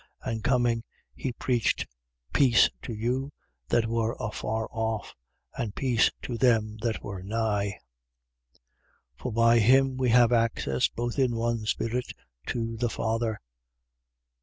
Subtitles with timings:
[0.25, 0.31] 2:17.
[0.31, 1.85] And coming, he preached
[2.33, 3.31] peace to you
[3.67, 5.13] that were afar off:
[5.55, 7.77] and peace to them that were nigh.
[9.17, 9.17] 2:18.
[9.17, 12.13] For by him we have access both in one Spirit
[12.47, 13.39] to the Father.